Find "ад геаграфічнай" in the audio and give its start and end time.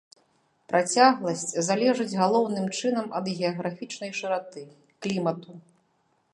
3.21-4.11